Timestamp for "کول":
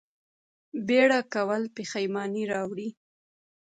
1.33-1.61